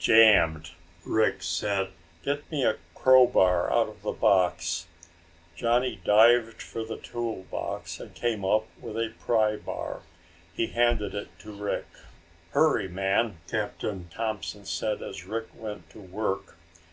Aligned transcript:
"Jammed!" 0.00 0.70
Rick 1.04 1.42
said. 1.42 1.90
"Get 2.24 2.48
me 2.52 2.64
a 2.64 2.76
crow 2.94 3.26
bar 3.26 3.68
out 3.72 3.88
of 3.88 4.02
the 4.02 4.12
box." 4.12 4.86
Johnny 5.56 5.96
dived 6.04 6.62
for 6.62 6.84
the 6.84 6.98
tool 6.98 7.44
box 7.50 7.98
and 7.98 8.14
came 8.14 8.44
up 8.44 8.68
with 8.80 8.96
a 8.96 9.12
pry 9.18 9.56
bar. 9.56 10.02
He 10.54 10.68
handed 10.68 11.16
it 11.16 11.36
to 11.40 11.50
Rick. 11.50 11.86
"Hurry, 12.50 12.86
man," 12.86 13.38
Captain 13.50 14.08
Thompson 14.08 14.64
said 14.66 15.02
as 15.02 15.24
Rick 15.26 15.48
went 15.52 15.90
to 15.90 15.98
work. 16.00 16.54